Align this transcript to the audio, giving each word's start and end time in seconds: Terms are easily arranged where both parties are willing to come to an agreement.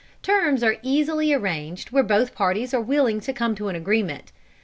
Terms 0.23 0.63
are 0.63 0.77
easily 0.81 1.31
arranged 1.31 1.91
where 1.91 2.01
both 2.01 2.33
parties 2.33 2.73
are 2.73 2.81
willing 2.81 3.19
to 3.19 3.31
come 3.31 3.53
to 3.53 3.67
an 3.67 3.75
agreement. 3.75 4.31